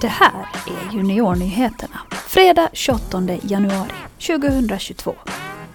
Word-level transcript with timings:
Det 0.00 0.08
här 0.08 0.48
är 0.66 0.92
Juniornyheterna. 0.92 2.00
Fredag 2.10 2.68
28 2.72 3.22
januari 3.42 3.90
2022. 4.26 5.14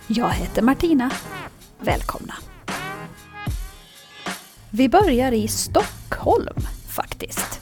Jag 0.08 0.30
heter 0.30 0.62
Martina. 0.62 1.12
Välkomna. 1.80 2.34
Vi 4.70 4.90
börjar 4.90 5.32
i 5.32 5.48
Stockholm 5.48 6.60
faktiskt. 6.88 7.60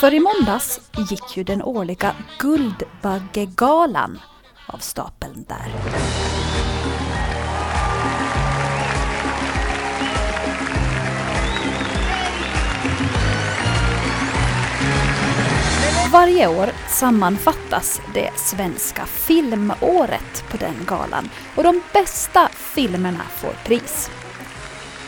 För 0.00 0.14
i 0.14 0.20
måndags 0.20 0.80
gick 1.10 1.36
ju 1.36 1.44
den 1.44 1.62
årliga 1.62 2.16
Guldbaggegalan 2.38 4.20
av 4.66 4.78
stapeln 4.78 5.44
där. 5.48 5.72
Varje 16.12 16.48
år 16.48 16.66
sammanfattas 16.88 18.00
det 18.14 18.30
svenska 18.36 19.06
filmåret 19.06 20.44
på 20.50 20.56
den 20.56 20.74
galan 20.86 21.30
och 21.56 21.62
de 21.62 21.82
bästa 21.92 22.48
filmerna 22.48 23.22
får 23.22 23.52
pris. 23.64 24.10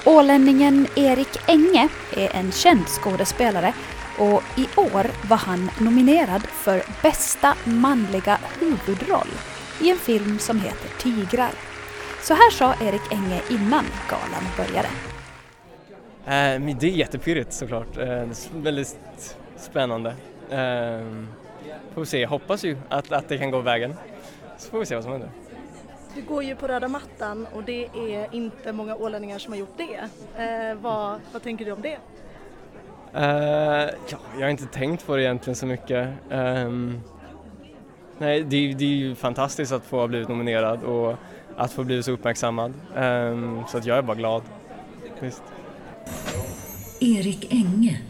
Ålänningen 0.06 0.86
Erik 0.96 1.28
Enge 1.48 1.88
är 2.16 2.36
en 2.36 2.52
känd 2.52 2.86
skådespelare 2.86 3.74
och 4.18 4.42
i 4.56 4.66
år 4.76 5.28
var 5.28 5.36
han 5.36 5.70
nominerad 5.80 6.42
för 6.42 6.82
bästa 7.02 7.54
manliga 7.64 8.38
huvudroll 8.60 9.30
i 9.82 9.90
en 9.90 9.98
film 9.98 10.38
som 10.38 10.60
heter 10.60 10.88
Tigrar. 10.98 11.52
Så 12.22 12.34
här 12.34 12.50
sa 12.50 12.74
Erik 12.80 13.12
Enge 13.12 13.40
innan 13.50 13.84
galan 14.08 14.44
började. 14.56 14.88
Äh, 16.26 16.60
men 16.60 16.78
det 16.78 16.86
är 16.86 16.90
jättepirrigt 16.90 17.52
såklart. 17.52 17.96
Eh, 17.96 18.04
det 18.04 18.12
är 18.12 18.60
väldigt 18.60 18.96
spännande. 19.56 20.14
Eh, 20.50 21.00
får 21.94 22.00
vi 22.00 22.06
se, 22.06 22.20
jag 22.20 22.28
hoppas 22.28 22.64
ju 22.64 22.76
att, 22.88 23.12
att 23.12 23.28
det 23.28 23.38
kan 23.38 23.50
gå 23.50 23.60
vägen. 23.60 23.94
Så 24.58 24.70
får 24.70 24.78
vi 24.78 24.86
se 24.86 24.94
vad 24.94 25.04
som 25.04 25.12
händer. 25.12 25.30
Du 26.14 26.22
går 26.22 26.42
ju 26.44 26.56
på 26.56 26.66
röda 26.68 26.88
mattan 26.88 27.46
och 27.54 27.62
det 27.64 27.84
är 27.86 28.34
inte 28.34 28.72
många 28.72 28.96
ålänningar 28.96 29.38
som 29.38 29.52
har 29.52 29.60
gjort 29.60 29.76
det. 29.76 30.08
Eh, 30.42 30.74
vad, 30.74 31.20
vad 31.32 31.42
tänker 31.42 31.64
du 31.64 31.72
om 31.72 31.82
det? 31.82 31.98
Eh, 33.14 33.90
ja, 34.10 34.18
jag 34.34 34.40
har 34.42 34.48
inte 34.48 34.66
tänkt 34.66 35.06
på 35.06 35.16
det 35.16 35.22
egentligen 35.22 35.56
så 35.56 35.66
mycket. 35.66 36.08
Ehm, 36.30 37.00
nej, 38.18 38.42
det, 38.44 38.56
är- 38.56 38.74
det 38.74 38.84
är 38.84 38.88
ju 38.88 39.14
fantastiskt 39.14 39.72
att 39.72 39.84
få 39.84 39.98
ha 39.98 40.06
blivit 40.06 40.28
nominerad 40.28 40.82
och 40.82 41.14
att 41.56 41.72
få 41.72 41.84
bli 41.84 42.02
så 42.02 42.12
uppmärksammad. 42.12 42.74
Ehm, 42.96 43.62
så 43.68 43.78
att 43.78 43.86
jag 43.86 43.98
är 43.98 44.02
bara 44.02 44.16
glad. 44.16 44.42
Visst. 45.20 45.42
Erik 47.00 47.52
Enge 47.52 48.00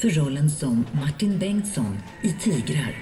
för 0.00 0.08
rollen 0.08 0.50
som 0.50 0.86
Martin 0.92 1.38
Bengtsson 1.38 1.98
i 2.22 2.32
Tigrar. 2.32 2.96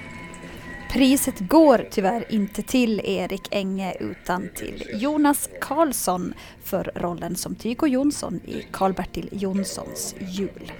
Priset 0.92 1.38
går 1.40 1.86
tyvärr 1.90 2.24
inte 2.28 2.62
till 2.62 3.00
Erik 3.04 3.48
Enge 3.50 3.96
utan 4.00 4.48
till 4.54 4.82
Jonas 4.94 5.48
Karlsson 5.60 6.34
för 6.62 6.92
rollen 6.94 7.36
som 7.36 7.54
Tycho 7.54 7.86
Jonsson 7.86 8.40
i 8.46 8.66
Karl-Bertil 8.72 9.28
Jonssons 9.32 10.14
jul. 10.20 10.72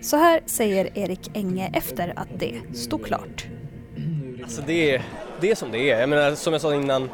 Så 0.00 0.16
här 0.16 0.40
säger 0.46 0.98
Erik 0.98 1.30
Enge 1.34 1.70
efter 1.74 2.12
att 2.16 2.28
det 2.38 2.60
stod 2.74 3.04
klart. 3.04 3.46
Alltså 4.42 4.62
det 4.66 4.94
är, 4.94 5.02
det 5.40 5.50
är 5.50 5.54
som 5.54 5.70
det 5.70 5.90
är. 5.90 6.00
Jag 6.00 6.08
menar, 6.08 6.34
som 6.34 6.52
jag 6.52 6.62
sa 6.62 6.74
innan, 6.74 7.10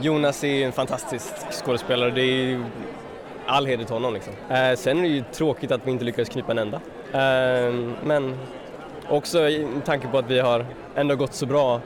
Jonas 0.00 0.44
är 0.44 0.66
en 0.66 0.72
fantastisk 0.72 1.26
skådespelare. 1.64 2.10
Det 2.10 2.22
är 2.22 2.46
ju 2.46 2.64
all 3.46 3.66
heder 3.66 3.84
till 3.84 3.94
honom 3.94 4.14
liksom. 4.14 4.32
Eh, 4.50 4.76
sen 4.76 4.98
är 4.98 5.02
det 5.02 5.08
ju 5.08 5.24
tråkigt 5.32 5.70
att 5.70 5.86
vi 5.86 5.90
inte 5.90 6.04
lyckades 6.04 6.28
knipa 6.28 6.52
en 6.52 6.58
enda. 6.58 6.80
Ehm, 7.12 7.94
men 8.04 8.38
också 9.08 9.48
i 9.48 9.66
med 9.66 9.84
tanke 9.84 10.08
på 10.08 10.18
att 10.18 10.30
vi 10.30 10.40
har 10.40 10.66
ändå 10.94 11.16
gått 11.16 11.34
så 11.34 11.46
bra 11.46 11.80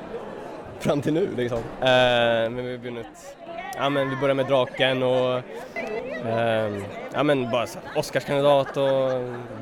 fram 0.78 1.02
till 1.02 1.12
nu 1.12 1.28
liksom. 1.36 1.58
Ehm, 1.58 2.54
men 2.54 2.64
vi 2.64 2.70
har 2.70 2.78
vunnit, 2.78 3.36
ja 3.76 3.88
men 3.88 4.10
vi 4.10 4.16
börjar 4.16 4.34
med 4.34 4.46
Draken 4.46 5.02
och 5.02 5.42
ehm, 6.26 6.84
ja 7.14 7.22
men 7.22 7.50
bara 7.50 7.66
så, 7.66 7.78
Oscarskandidat 7.96 8.76
och 8.76 9.10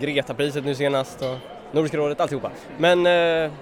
Gretapriset 0.00 0.64
nu 0.64 0.74
senast 0.74 1.22
och 1.22 1.36
Nordiska 1.72 1.96
rådet, 1.96 2.20
alltihopa. 2.20 2.50
Men 2.78 3.06
eh, 3.06 3.52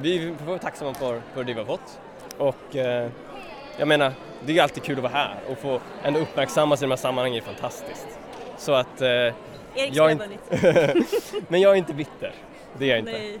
vi 0.00 0.34
får 0.38 0.46
vara 0.46 0.58
tacksamma 0.58 0.94
för, 0.94 1.20
för 1.34 1.44
det 1.44 1.52
vi 1.52 1.58
har 1.58 1.66
fått. 1.66 2.00
Och 2.38 2.76
eh, 2.76 3.08
jag 3.78 3.88
menar, 3.88 4.12
det 4.46 4.58
är 4.58 4.62
alltid 4.62 4.82
kul 4.82 4.96
att 4.96 5.02
vara 5.02 5.12
här 5.12 5.34
och 5.50 5.58
få 5.58 5.80
ändå 6.02 6.20
uppmärksammas 6.20 6.82
i 6.82 6.84
de 6.84 6.90
här 6.90 6.96
sammanhangen 6.96 7.36
är 7.36 7.46
fantastiskt. 7.46 8.08
Så 8.56 8.72
att... 8.72 9.00
Eh, 9.00 9.34
Erik 9.74 9.96
jag 9.96 10.12
inte, 10.12 10.28
men 11.48 11.60
jag 11.60 11.72
är 11.72 11.76
inte 11.76 11.94
bitter. 11.94 12.34
Det 12.78 12.84
är 12.84 12.88
jag 12.88 12.98
inte. 12.98 13.12
Nej. 13.12 13.40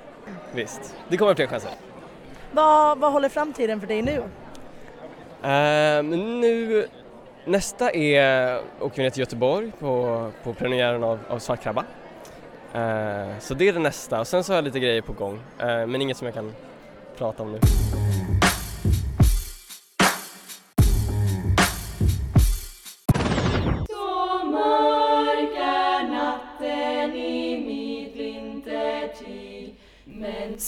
Visst. 0.54 0.96
Det 1.08 1.16
kommer 1.16 1.34
fler 1.34 1.46
chanser. 1.46 1.70
Vad, 2.52 2.98
vad 2.98 3.12
håller 3.12 3.28
framtiden 3.28 3.80
för 3.80 3.86
dig 3.86 4.02
nu? 4.02 4.22
Men 5.42 6.40
nu, 6.40 6.86
nästa 7.44 7.90
är, 7.90 8.60
åker 8.80 8.96
vi 8.96 9.02
ner 9.02 9.10
till 9.10 9.20
Göteborg 9.20 9.72
på, 9.78 10.30
på 10.44 10.54
premiären 10.54 11.04
av, 11.04 11.18
av 11.28 11.38
Svartkrabba. 11.38 11.84
Eh, 12.74 13.38
så 13.38 13.54
det 13.54 13.68
är 13.68 13.72
det 13.72 13.78
nästa 13.78 14.20
och 14.20 14.26
sen 14.26 14.44
så 14.44 14.52
har 14.52 14.56
jag 14.56 14.64
lite 14.64 14.80
grejer 14.80 15.02
på 15.02 15.12
gång 15.12 15.40
eh, 15.58 15.66
men 15.66 16.02
inget 16.02 16.16
som 16.16 16.26
jag 16.26 16.34
kan 16.34 16.54
prata 17.18 17.42
om 17.42 17.52
nu. 17.52 17.58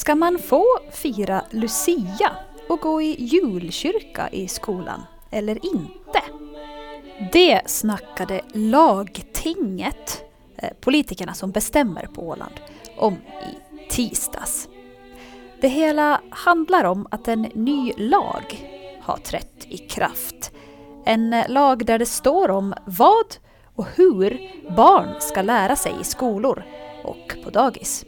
Ska 0.03 0.15
man 0.15 0.39
få 0.39 0.65
fira 0.93 1.45
Lucia 1.51 2.31
och 2.69 2.81
gå 2.81 3.03
i 3.03 3.17
julkyrka 3.19 4.29
i 4.33 4.49
skolan 4.49 5.03
eller 5.31 5.59
inte? 5.67 6.23
Det 7.33 7.63
snackade 7.67 8.41
lagtinget, 8.55 10.25
eh, 10.57 10.69
politikerna 10.81 11.35
som 11.35 11.51
bestämmer 11.51 12.07
på 12.07 12.29
Åland, 12.29 12.53
om 12.97 13.13
i 13.15 13.91
tisdags. 13.91 14.69
Det 15.61 15.69
hela 15.69 16.21
handlar 16.31 16.85
om 16.85 17.07
att 17.11 17.29
en 17.29 17.43
ny 17.43 17.93
lag 17.97 18.71
har 19.03 19.17
trätt 19.17 19.67
i 19.69 19.79
kraft. 19.79 20.53
En 21.05 21.33
eh, 21.33 21.49
lag 21.49 21.87
där 21.87 21.99
det 21.99 22.07
står 22.07 22.51
om 22.51 22.75
vad 22.85 23.37
och 23.75 23.87
hur 23.95 24.51
barn 24.77 25.21
ska 25.21 25.43
lära 25.43 25.77
sig 25.77 25.93
i 26.01 26.05
skolor 26.05 26.65
och 27.05 27.37
på 27.45 27.51
dagis. 27.51 28.05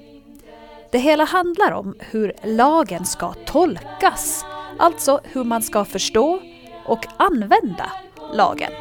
Det 0.95 1.01
hela 1.01 1.25
handlar 1.25 1.73
om 1.73 1.95
hur 1.99 2.33
lagen 2.43 3.05
ska 3.05 3.33
tolkas, 3.33 4.45
alltså 4.79 5.21
hur 5.25 5.45
man 5.45 5.63
ska 5.63 5.85
förstå 5.85 6.41
och 6.87 7.07
använda 7.17 7.93
lagen. 8.33 8.73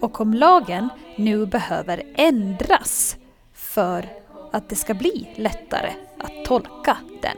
Och 0.00 0.20
om 0.20 0.34
lagen 0.34 0.88
nu 1.16 1.46
behöver 1.46 2.02
ändras 2.14 3.16
för 3.52 4.08
att 4.52 4.68
det 4.68 4.76
ska 4.76 4.94
bli 4.94 5.28
lättare 5.34 5.90
att 6.18 6.44
tolka 6.44 6.96
den. 7.22 7.36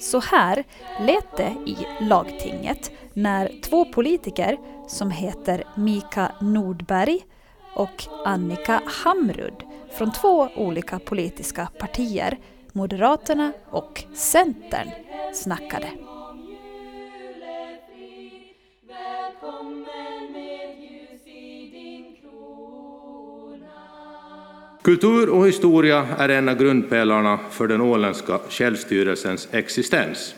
Så 0.00 0.20
här 0.20 0.64
lät 1.00 1.36
det 1.36 1.52
i 1.66 1.76
lagtinget 2.00 2.90
när 3.12 3.60
två 3.62 3.84
politiker 3.84 4.58
som 4.88 5.10
heter 5.10 5.64
Mika 5.74 6.32
Nordberg 6.40 7.20
och 7.74 8.04
Annika 8.24 8.82
Hamrud 9.04 9.62
från 9.90 10.12
två 10.12 10.48
olika 10.56 10.98
politiska 10.98 11.68
partier, 11.78 12.38
Moderaterna 12.76 13.52
och 13.70 14.04
Centern, 14.14 14.88
snackade. 15.34 15.90
Kultur 24.82 25.28
och 25.28 25.48
historia 25.48 26.06
är 26.18 26.28
en 26.28 26.48
av 26.48 26.56
grundpelarna 26.56 27.38
för 27.50 27.66
den 27.66 27.80
åländska 27.80 28.38
självstyrelsens 28.48 29.48
existens. 29.50 30.34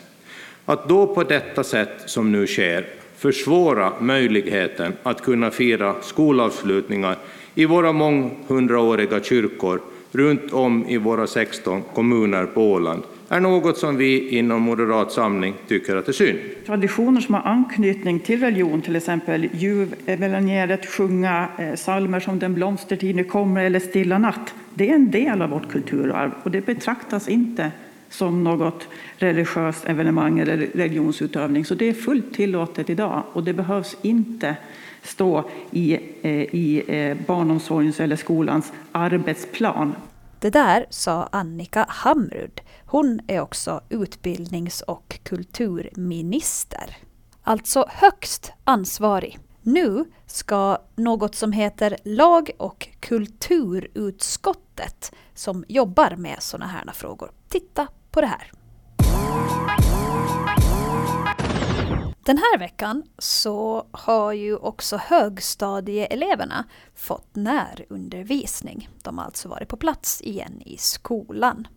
Att 0.65 0.89
då 0.89 1.07
på 1.07 1.23
detta 1.23 1.63
sätt 1.63 2.03
som 2.05 2.31
nu 2.31 2.47
sker 2.47 2.87
försvåra 3.15 3.93
möjligheten 3.99 4.93
att 5.03 5.21
kunna 5.21 5.51
fira 5.51 5.95
skolavslutningar 6.01 7.17
i 7.55 7.65
våra 7.65 7.91
månghundraåriga 7.91 9.23
kyrkor 9.23 9.81
runt 10.17 10.53
om 10.53 10.85
i 10.85 10.97
våra 10.97 11.27
16 11.27 11.81
kommuner 11.93 12.45
på 12.45 12.71
Åland 12.71 13.03
är 13.29 13.39
något 13.39 13.77
som 13.77 13.97
vi 13.97 14.29
inom 14.29 14.61
Moderat 14.61 15.11
Samling 15.11 15.53
tycker 15.67 15.95
att 15.95 16.07
är 16.07 16.11
synd. 16.11 16.39
Traditioner 16.65 17.21
som 17.21 17.33
har 17.33 17.41
anknytning 17.41 18.19
till 18.19 18.39
religion, 18.39 18.81
till 18.81 18.95
exempel 18.95 19.49
juvelenjäret, 19.53 20.85
eh, 20.85 20.89
sjunga 20.89 21.47
eh, 21.57 21.75
salmer 21.75 21.75
psalmer 21.75 22.19
som 22.19 22.39
Den 22.39 22.53
blomstertid 22.53 23.15
nu 23.15 23.23
kommer 23.23 23.63
eller 23.63 23.79
Stilla 23.79 24.17
natt, 24.17 24.53
det 24.73 24.89
är 24.89 24.95
en 24.95 25.11
del 25.11 25.41
av 25.41 25.49
vårt 25.49 25.71
kulturarv 25.71 26.31
och 26.43 26.51
det 26.51 26.65
betraktas 26.65 27.27
inte 27.27 27.71
som 28.09 28.43
något 28.43 28.87
religiöst 29.17 29.85
evenemang 29.85 30.39
eller 30.39 30.57
religionsutövning. 30.57 31.65
Så 31.65 31.75
det 31.75 31.85
är 31.85 31.93
fullt 31.93 32.33
tillåtet 32.33 32.89
idag 32.89 33.23
och 33.33 33.43
det 33.43 33.53
behövs 33.53 33.97
inte 34.01 34.55
stå 35.03 35.49
i, 35.71 35.93
eh, 36.21 36.31
i 36.31 37.15
barnomsorgens 37.27 37.99
eller 37.99 38.15
skolans 38.15 38.73
arbetsplan. 38.91 39.95
Det 40.39 40.49
där 40.49 40.85
sa 40.89 41.29
Annika 41.31 41.85
Hamrud. 41.89 42.61
Hon 42.85 43.19
är 43.27 43.39
också 43.39 43.81
utbildnings 43.89 44.81
och 44.81 45.19
kulturminister. 45.23 46.97
Alltså 47.43 47.85
högst 47.89 48.51
ansvarig. 48.63 49.39
Nu 49.61 50.05
ska 50.25 50.77
något 50.95 51.35
som 51.35 51.51
heter 51.51 51.97
lag 52.03 52.51
och 52.57 52.87
kulturutskottet 52.99 55.11
som 55.33 55.65
jobbar 55.67 56.15
med 56.15 56.37
sådana 56.39 56.67
här 56.67 56.91
frågor 56.93 57.31
titta 57.49 57.87
på 58.11 58.21
det 58.21 58.27
här. 58.27 58.51
Den 62.27 62.37
här 62.37 62.57
veckan 62.57 63.03
så 63.17 63.87
har 63.91 64.33
ju 64.33 64.55
också 64.55 64.97
högstadieeleverna 64.97 66.65
fått 66.95 67.35
närundervisning. 67.35 68.89
De 69.03 69.17
har 69.17 69.25
alltså 69.25 69.49
varit 69.49 69.69
på 69.69 69.77
plats 69.77 70.21
igen 70.21 70.61
i 70.65 70.77
skolan. 70.77 71.67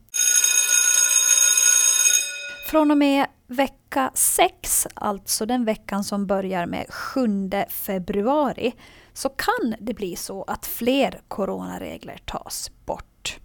Från 2.71 2.91
och 2.91 2.99
med 2.99 3.27
vecka 3.47 4.11
6, 4.15 4.87
alltså 4.95 5.47
den 5.47 5.65
veckan 5.65 6.05
som 6.05 6.27
börjar 6.27 6.67
med 6.67 6.87
7 6.91 7.51
februari, 7.69 8.73
så 9.13 9.29
kan 9.29 9.75
det 9.81 9.95
bli 9.95 10.17
så 10.17 10.43
att 10.43 10.67
fler 10.67 11.21
coronaregler 11.29 12.21
tas 12.25 12.71
bort. 12.87 13.39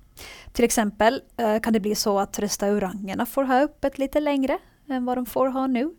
Till 0.54 0.66
exempel 0.66 1.22
eh, 1.38 1.60
kan 1.60 1.74
det 1.74 1.80
bli 1.80 1.96
så 1.96 2.20
att 2.20 2.40
restaurangerna 2.40 3.26
får 3.26 3.44
ha 3.44 3.60
öppet 3.60 3.98
lite 3.98 4.20
längre 4.20 4.60
än 4.90 5.06
vad 5.06 5.18
de 5.18 5.26
får 5.26 5.48
ha 5.48 5.68
nu. 5.68 5.96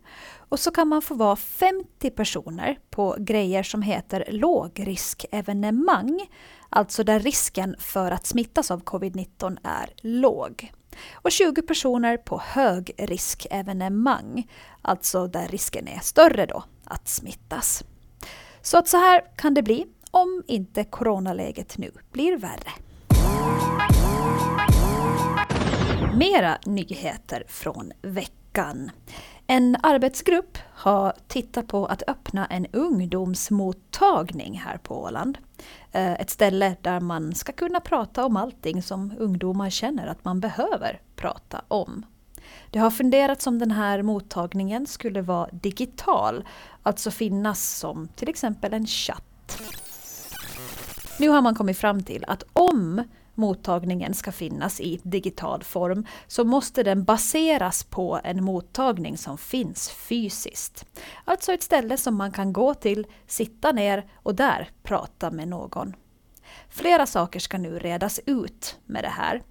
Och 0.49 0.59
så 0.59 0.71
kan 0.71 0.87
man 0.87 1.01
få 1.01 1.15
vara 1.15 1.35
50 1.35 2.09
personer 2.09 2.79
på 2.89 3.15
grejer 3.19 3.63
som 3.63 3.81
heter 3.81 4.25
lågriskevenemang. 4.29 6.27
Alltså 6.69 7.03
där 7.03 7.19
risken 7.19 7.75
för 7.79 8.11
att 8.11 8.25
smittas 8.25 8.71
av 8.71 8.83
covid-19 8.83 9.57
är 9.63 9.93
låg. 10.01 10.71
Och 11.13 11.31
20 11.31 11.61
personer 11.61 12.17
på 12.17 12.41
högriskevenemang. 12.45 14.47
Alltså 14.81 15.27
där 15.27 15.47
risken 15.47 15.87
är 15.87 15.99
större 15.99 16.45
då 16.45 16.63
att 16.83 17.07
smittas. 17.07 17.83
Så 18.61 18.77
att 18.77 18.87
så 18.87 18.97
här 18.97 19.21
kan 19.35 19.53
det 19.53 19.63
bli 19.63 19.85
om 20.11 20.43
inte 20.47 20.83
coronaläget 20.83 21.77
nu 21.77 21.91
blir 22.11 22.37
värre. 22.37 22.71
Mera 26.17 26.57
nyheter 26.65 27.43
från 27.47 27.91
veckan. 28.01 28.46
En 29.47 29.77
arbetsgrupp 29.83 30.57
har 30.73 31.13
tittat 31.27 31.67
på 31.67 31.85
att 31.85 32.03
öppna 32.07 32.45
en 32.45 32.65
ungdomsmottagning 32.73 34.59
här 34.59 34.77
på 34.77 35.03
Åland. 35.03 35.37
Eh, 35.91 36.13
ett 36.13 36.29
ställe 36.29 36.75
där 36.81 36.99
man 36.99 37.35
ska 37.35 37.51
kunna 37.51 37.79
prata 37.79 38.25
om 38.25 38.37
allting 38.37 38.83
som 38.83 39.13
ungdomar 39.19 39.69
känner 39.69 40.07
att 40.07 40.25
man 40.25 40.39
behöver 40.39 41.01
prata 41.15 41.61
om. 41.67 42.05
Det 42.71 42.79
har 42.79 42.91
funderats 42.91 43.47
om 43.47 43.59
den 43.59 43.71
här 43.71 44.01
mottagningen 44.01 44.87
skulle 44.87 45.21
vara 45.21 45.49
digital, 45.51 46.45
alltså 46.83 47.11
finnas 47.11 47.77
som 47.79 48.07
till 48.07 48.29
exempel 48.29 48.73
en 48.73 48.87
chatt. 48.87 49.61
Nu 51.19 51.29
har 51.29 51.41
man 51.41 51.55
kommit 51.55 51.77
fram 51.77 52.03
till 52.03 52.25
att 52.27 52.43
om 52.53 53.03
mottagningen 53.37 54.13
ska 54.13 54.31
finnas 54.31 54.81
i 54.81 54.99
digital 55.03 55.63
form 55.63 56.05
så 56.27 56.43
måste 56.43 56.83
den 56.83 57.03
baseras 57.03 57.83
på 57.83 58.19
en 58.23 58.43
mottagning 58.43 59.17
som 59.17 59.37
finns 59.37 59.89
fysiskt. 59.89 60.85
Alltså 61.25 61.53
ett 61.53 61.63
ställe 61.63 61.97
som 61.97 62.15
man 62.15 62.31
kan 62.31 62.53
gå 62.53 62.73
till, 62.73 63.07
sitta 63.27 63.71
ner 63.71 64.05
och 64.15 64.35
där 64.35 64.69
prata 64.83 65.31
med 65.31 65.47
någon. 65.47 65.93
Flera 66.69 67.05
saker 67.05 67.39
ska 67.39 67.57
nu 67.57 67.79
redas 67.79 68.19
ut 68.25 68.79
med 68.85 69.03
det 69.03 69.09
här. 69.09 69.43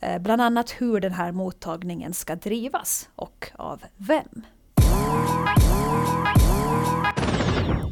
Eh, 0.00 0.18
bland 0.18 0.42
annat 0.42 0.70
hur 0.70 1.00
den 1.00 1.12
här 1.12 1.32
mottagningen 1.32 2.14
ska 2.14 2.36
drivas 2.36 3.08
och 3.16 3.50
av 3.54 3.82
vem. 3.96 4.42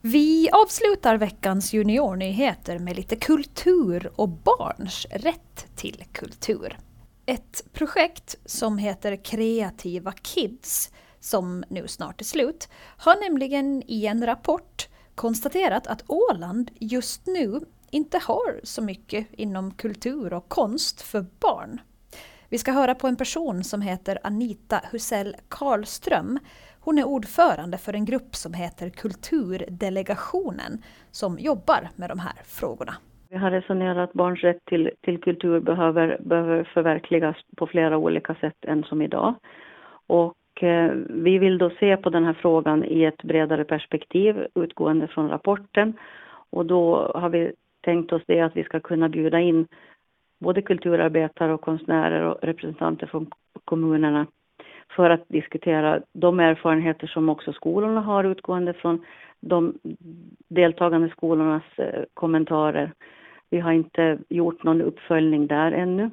Vi 0.02 0.50
avslutar 0.50 1.16
veckans 1.16 1.72
juniornyheter 1.72 2.78
med 2.78 2.96
lite 2.96 3.16
kultur 3.16 4.12
och 4.16 4.28
barns 4.28 5.06
rätt 5.10 5.76
till 5.76 6.04
kultur. 6.12 6.78
Ett 7.26 7.64
projekt 7.72 8.34
som 8.44 8.78
heter 8.78 9.24
Kreativa 9.24 10.12
Kids, 10.12 10.90
som 11.20 11.64
nu 11.68 11.88
snart 11.88 12.20
är 12.20 12.24
slut, 12.24 12.68
har 12.96 13.28
nämligen 13.28 13.82
i 13.86 14.06
en 14.06 14.26
rapport 14.26 14.88
konstaterat 15.14 15.86
att 15.86 16.04
Åland 16.06 16.70
just 16.78 17.26
nu 17.26 17.60
inte 17.90 18.18
har 18.18 18.60
så 18.64 18.82
mycket 18.82 19.26
inom 19.32 19.74
kultur 19.74 20.32
och 20.32 20.48
konst 20.48 21.02
för 21.02 21.26
barn. 21.40 21.80
Vi 22.48 22.58
ska 22.58 22.72
höra 22.72 22.94
på 22.94 23.06
en 23.06 23.16
person 23.16 23.64
som 23.64 23.82
heter 23.82 24.18
Anita 24.22 24.80
Husell 24.90 25.36
Karlström 25.48 26.38
hon 26.80 26.98
är 26.98 27.04
ordförande 27.04 27.78
för 27.78 27.92
en 27.94 28.04
grupp 28.04 28.34
som 28.34 28.54
heter 28.54 28.90
Kulturdelegationen 28.90 30.72
som 31.10 31.38
jobbar 31.38 31.88
med 31.96 32.08
de 32.10 32.18
här 32.18 32.32
frågorna. 32.44 32.92
Vi 33.28 33.36
har 33.36 33.50
resonerat 33.50 34.08
att 34.08 34.12
barns 34.12 34.40
rätt 34.40 34.64
till, 34.64 34.90
till 35.00 35.20
kultur 35.20 35.60
behöver, 35.60 36.18
behöver 36.20 36.64
förverkligas 36.64 37.36
på 37.56 37.66
flera 37.66 37.98
olika 37.98 38.34
sätt 38.34 38.64
än 38.66 38.84
som 38.84 39.02
idag. 39.02 39.34
Och 40.06 40.62
eh, 40.62 40.92
vi 41.08 41.38
vill 41.38 41.58
då 41.58 41.70
se 41.80 41.96
på 41.96 42.10
den 42.10 42.24
här 42.24 42.32
frågan 42.32 42.84
i 42.84 43.04
ett 43.04 43.22
bredare 43.22 43.64
perspektiv 43.64 44.46
utgående 44.54 45.06
från 45.06 45.28
rapporten. 45.28 45.92
Och 46.50 46.66
då 46.66 47.12
har 47.14 47.28
vi 47.28 47.52
tänkt 47.80 48.12
oss 48.12 48.22
det 48.26 48.40
att 48.40 48.56
vi 48.56 48.64
ska 48.64 48.80
kunna 48.80 49.08
bjuda 49.08 49.40
in 49.40 49.66
både 50.38 50.62
kulturarbetare 50.62 51.54
och 51.54 51.60
konstnärer 51.60 52.22
och 52.22 52.38
representanter 52.42 53.06
från 53.06 53.30
kommunerna 53.64 54.26
för 54.90 55.10
att 55.10 55.28
diskutera 55.28 56.00
de 56.12 56.40
erfarenheter 56.40 57.06
som 57.06 57.28
också 57.28 57.52
skolorna 57.52 58.00
har 58.00 58.24
utgående 58.24 58.72
från 58.72 59.04
de 59.40 59.78
deltagande 60.48 61.08
skolornas 61.08 61.62
eh, 61.76 62.04
kommentarer. 62.14 62.92
Vi 63.50 63.60
har 63.60 63.72
inte 63.72 64.18
gjort 64.28 64.62
någon 64.62 64.82
uppföljning 64.82 65.46
där 65.46 65.72
ännu. 65.72 66.10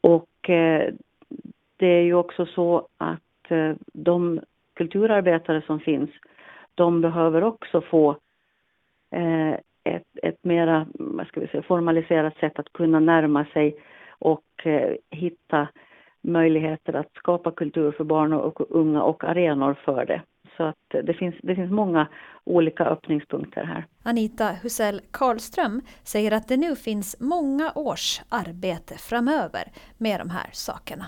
Och 0.00 0.50
eh, 0.50 0.94
det 1.76 1.86
är 1.86 2.02
ju 2.02 2.14
också 2.14 2.46
så 2.46 2.88
att 2.98 3.50
eh, 3.50 3.72
de 3.92 4.40
kulturarbetare 4.74 5.62
som 5.66 5.80
finns, 5.80 6.10
de 6.74 7.00
behöver 7.00 7.44
också 7.44 7.80
få 7.80 8.16
ett, 9.84 10.06
ett 10.22 10.44
mera 10.44 10.86
vad 10.94 11.26
ska 11.26 11.40
vi 11.40 11.46
säga, 11.46 11.62
formaliserat 11.62 12.36
sätt 12.36 12.58
att 12.58 12.72
kunna 12.72 13.00
närma 13.00 13.44
sig 13.44 13.76
och 14.08 14.66
hitta 15.10 15.68
möjligheter 16.22 16.92
att 16.92 17.12
skapa 17.14 17.50
kultur 17.50 17.92
för 17.92 18.04
barn 18.04 18.32
och 18.32 18.60
unga 18.70 19.02
och 19.02 19.24
arenor 19.24 19.76
för 19.84 20.06
det. 20.06 20.22
Så 20.56 20.62
att 20.62 21.06
det 21.06 21.14
finns, 21.14 21.34
det 21.42 21.54
finns 21.54 21.70
många 21.70 22.08
olika 22.44 22.84
öppningspunkter 22.84 23.64
här. 23.64 23.86
Anita 24.02 24.48
Husell 24.62 25.00
Karlström 25.10 25.80
säger 26.02 26.32
att 26.32 26.48
det 26.48 26.56
nu 26.56 26.76
finns 26.76 27.16
många 27.20 27.72
års 27.74 28.20
arbete 28.28 28.94
framöver 28.94 29.62
med 29.98 30.20
de 30.20 30.30
här 30.30 30.50
sakerna. 30.52 31.06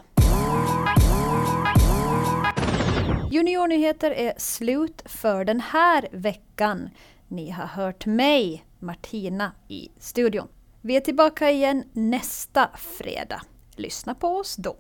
Juniornyheter 3.30 4.10
är 4.10 4.32
slut 4.36 5.02
för 5.06 5.44
den 5.44 5.60
här 5.60 6.08
veckan. 6.12 6.90
Ni 7.28 7.50
har 7.50 7.66
hört 7.66 8.06
mig, 8.06 8.64
Martina, 8.78 9.52
i 9.68 9.88
studion. 9.98 10.48
Vi 10.80 10.96
är 10.96 11.00
tillbaka 11.00 11.50
igen 11.50 11.84
nästa 11.92 12.68
fredag. 12.76 13.42
Lyssna 13.76 14.14
på 14.14 14.28
oss 14.28 14.56
då. 14.56 14.76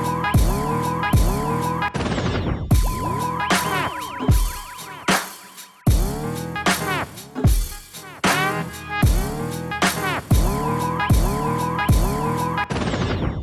Bye. 0.00 0.49